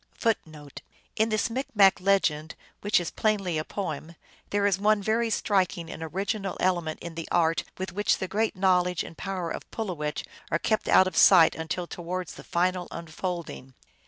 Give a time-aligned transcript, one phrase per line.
[0.23, 0.67] 1 1
[1.17, 4.15] In this Micmac legend, which is plainly a poem,
[4.49, 8.55] there is one very striking and original element in the art with which the great
[8.55, 13.75] knowledge and power of Pulowech are kept out of sight until towards the final unfolding.